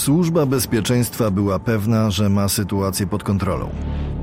[0.00, 3.68] Służba bezpieczeństwa była pewna, że ma sytuację pod kontrolą.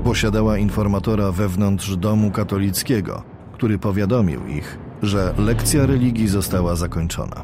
[0.04, 3.22] Posiadała informatora wewnątrz domu katolickiego,
[3.52, 7.42] który powiadomił ich, że lekcja religii została zakończona.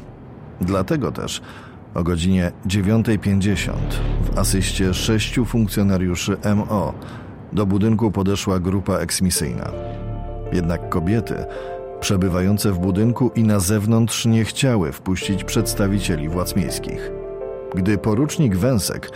[0.61, 1.41] Dlatego też
[1.93, 3.71] o godzinie 9.50
[4.21, 6.93] w asyście sześciu funkcjonariuszy MO
[7.53, 9.71] do budynku podeszła grupa eksmisyjna.
[10.53, 11.45] Jednak kobiety
[11.99, 17.24] przebywające w budynku i na zewnątrz nie chciały wpuścić przedstawicieli władz miejskich.
[17.75, 19.11] Gdy porucznik Węsek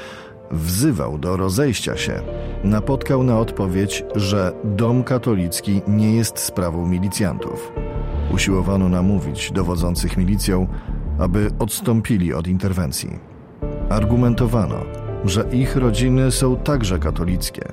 [0.52, 2.22] wzywał do rozejścia się,
[2.64, 7.72] napotkał na odpowiedź, że dom katolicki nie jest sprawą milicjantów.
[8.34, 10.68] Usiłowano namówić dowodzących milicją,
[11.20, 13.20] aby odstąpili od interwencji.
[13.90, 14.80] Argumentowano,
[15.26, 17.72] że ich rodziny są także katolickie.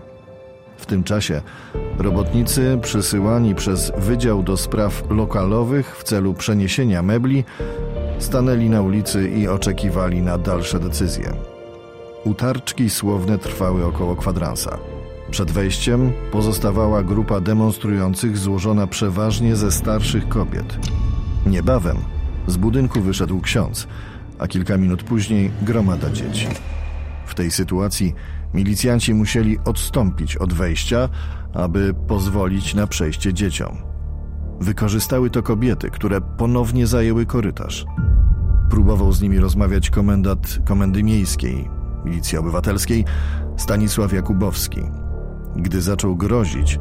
[0.76, 1.42] W tym czasie
[1.98, 7.44] robotnicy przysyłani przez Wydział do Spraw Lokalowych w celu przeniesienia mebli
[8.18, 11.32] stanęli na ulicy i oczekiwali na dalsze decyzje.
[12.24, 14.78] Utarczki słowne trwały około kwadransa.
[15.30, 20.78] Przed wejściem pozostawała grupa demonstrujących złożona przeważnie ze starszych kobiet.
[21.46, 21.96] Niebawem
[22.46, 23.86] z budynku wyszedł ksiądz,
[24.38, 26.46] a kilka minut później gromada dzieci.
[27.26, 28.14] W tej sytuacji
[28.54, 31.08] milicjanci musieli odstąpić od wejścia,
[31.54, 33.95] aby pozwolić na przejście dzieciom.
[34.60, 37.86] Wykorzystały to kobiety, które ponownie zajęły korytarz.
[38.70, 41.70] Próbował z nimi rozmawiać komendant Komendy Miejskiej,
[42.04, 43.04] Milicji Obywatelskiej,
[43.56, 44.80] Stanisław Jakubowski.
[45.56, 46.78] Gdy zaczął grozić,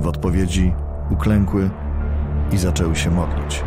[0.00, 0.72] w odpowiedzi
[1.10, 1.70] uklękły
[2.52, 3.64] i zaczęły się modlić.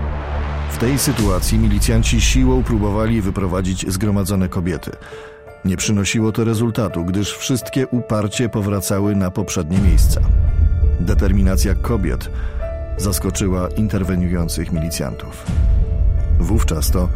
[0.72, 4.92] W tej sytuacji milicjanci siłą próbowali wyprowadzić zgromadzone kobiety.
[5.66, 10.22] Nie przynosiło to rezultatu, gdyż wszystkie uparcie powracały na poprzednie miejsca.
[11.00, 12.31] Determinacja kobiet
[13.00, 15.45] zaskoczyła interweniujących milicjantów.
[16.39, 17.09] Wówczas to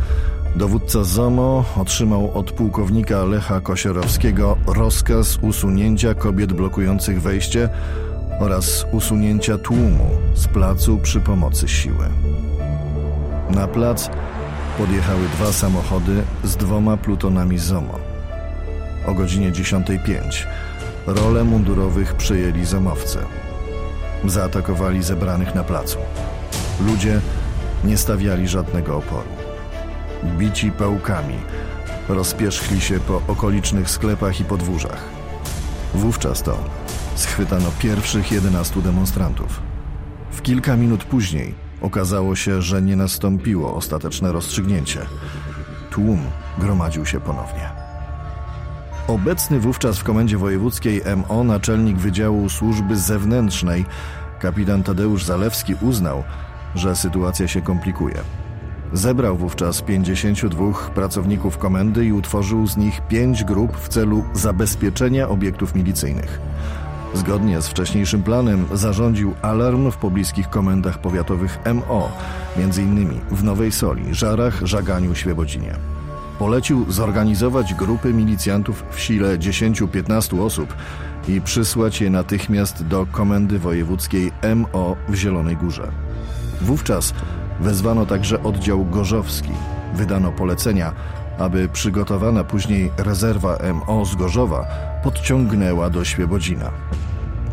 [0.56, 7.70] dowódca ZOMO otrzymał od pułkownika Lecha Kosierowskiego rozkaz usunięcia kobiet blokujących wejście
[8.40, 12.06] oraz usunięcia tłumu z placu przy pomocy siły.
[13.50, 14.10] Na plac
[14.78, 18.00] podjechały dwa samochody z dwoma plutonami ZOMO.
[19.08, 20.46] O godzinie 10.05
[21.08, 23.20] rolę mundurowych przejęli zomowcy.
[24.26, 25.98] Zaatakowali zebranych na placu.
[26.86, 27.22] Ludzie
[27.84, 29.30] nie stawiali żadnego oporu.
[30.24, 31.36] Bici pałkami
[32.10, 35.04] rozpierzchli się po okolicznych sklepach i podwórzach.
[35.94, 36.58] Wówczas to
[37.16, 39.62] schwytano pierwszych 11 demonstrantów.
[40.32, 45.00] W kilka minut później okazało się, że nie nastąpiło ostateczne rozstrzygnięcie.
[45.92, 46.20] Tłum
[46.58, 47.83] gromadził się ponownie.
[49.08, 53.86] Obecny wówczas w Komendzie Wojewódzkiej MO naczelnik Wydziału Służby Zewnętrznej,
[54.40, 56.24] kapitan Tadeusz Zalewski, uznał,
[56.76, 58.16] że sytuacja się komplikuje.
[58.94, 65.76] Zebrał wówczas 52 pracowników komendy i utworzył z nich pięć grup w celu zabezpieczenia obiektów
[65.76, 66.40] milicyjnych.
[67.14, 72.12] Zgodnie z wcześniejszym planem zarządził alarm w pobliskich komendach powiatowych MO,
[72.58, 73.20] m.in.
[73.32, 75.93] w Nowej Soli, Żarach, Żaganiu, Świebodzinie.
[76.44, 80.74] Polecił zorganizować grupy milicjantów w sile 10-15 osób
[81.28, 85.92] i przysłać je natychmiast do komendy wojewódzkiej MO w Zielonej Górze.
[86.62, 87.14] Wówczas
[87.60, 89.50] wezwano także oddział gorzowski.
[89.94, 90.94] Wydano polecenia,
[91.38, 94.66] aby przygotowana później rezerwa MO z Gorzowa
[95.04, 96.72] podciągnęła do Świebodzina.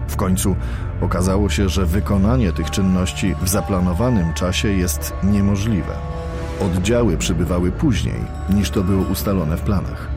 [0.08, 0.56] W końcu
[1.00, 6.19] okazało się, że wykonanie tych czynności w zaplanowanym czasie jest niemożliwe.
[6.60, 10.08] Oddziały przybywały później, niż to było ustalone w planach.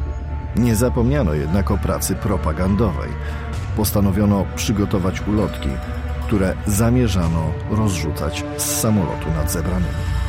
[0.55, 3.09] Nie zapomniano jednak o pracy propagandowej.
[3.77, 5.69] Postanowiono przygotować ulotki,
[6.27, 10.22] które zamierzano rozrzucać z samolotu nad zebranymi.